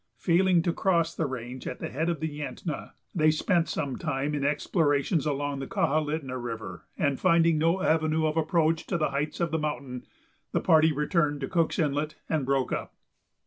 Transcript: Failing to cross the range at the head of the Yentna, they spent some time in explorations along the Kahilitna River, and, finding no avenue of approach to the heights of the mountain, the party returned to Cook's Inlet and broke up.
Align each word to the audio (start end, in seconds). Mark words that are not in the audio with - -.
Failing 0.17 0.63
to 0.63 0.73
cross 0.73 1.13
the 1.13 1.27
range 1.27 1.67
at 1.67 1.77
the 1.77 1.89
head 1.89 2.09
of 2.09 2.21
the 2.21 2.27
Yentna, 2.39 2.93
they 3.13 3.29
spent 3.29 3.69
some 3.69 3.97
time 3.99 4.33
in 4.33 4.43
explorations 4.43 5.27
along 5.27 5.59
the 5.59 5.67
Kahilitna 5.67 6.39
River, 6.39 6.85
and, 6.97 7.19
finding 7.19 7.59
no 7.59 7.83
avenue 7.83 8.25
of 8.25 8.35
approach 8.35 8.87
to 8.87 8.97
the 8.97 9.11
heights 9.11 9.39
of 9.39 9.51
the 9.51 9.59
mountain, 9.59 10.03
the 10.53 10.59
party 10.59 10.91
returned 10.91 11.39
to 11.41 11.47
Cook's 11.47 11.77
Inlet 11.77 12.15
and 12.27 12.47
broke 12.47 12.71
up. 12.71 12.95